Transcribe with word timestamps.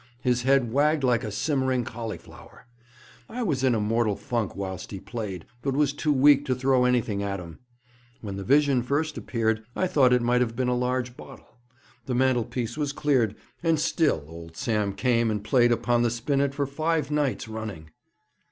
His 0.23 0.41
head 0.41 0.71
wagged 0.73 1.03
like 1.03 1.23
a 1.23 1.31
simmering 1.31 1.83
cauliflower. 1.83 2.65
I 3.29 3.43
was 3.43 3.63
in 3.63 3.75
a 3.75 3.79
mortal 3.79 4.15
funk 4.15 4.55
whilst 4.55 4.89
he 4.89 4.99
played, 4.99 5.45
but 5.61 5.75
was 5.75 5.93
too 5.93 6.11
weak 6.11 6.43
to 6.47 6.55
throw 6.55 6.85
anything 6.85 7.21
at 7.21 7.39
him. 7.39 7.59
When 8.19 8.35
the 8.35 8.43
vision 8.43 8.81
first 8.81 9.15
appeared, 9.15 9.63
I 9.75 9.85
thought 9.85 10.11
it 10.11 10.23
might 10.23 10.41
have 10.41 10.55
been 10.55 10.69
a 10.69 10.75
large 10.75 11.15
bottle. 11.15 11.59
The 12.07 12.15
mantelpiece 12.15 12.79
was 12.79 12.93
cleared, 12.93 13.35
and 13.61 13.79
still 13.79 14.23
old 14.27 14.57
Sam 14.57 14.93
came 14.93 15.29
and 15.29 15.43
played 15.43 15.71
upon 15.71 16.01
the 16.01 16.09
spinet 16.09 16.55
for 16.55 16.65
five 16.65 17.11
nights 17.11 17.47
running.' 17.47 17.91